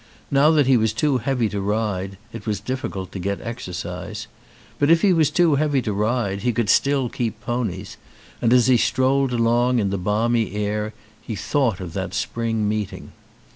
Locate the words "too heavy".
0.93-1.47, 5.29-5.79